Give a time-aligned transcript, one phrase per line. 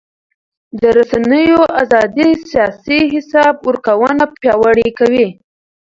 [0.81, 5.27] د رسنیو ازادي سیاسي حساب ورکونه پیاوړې کوي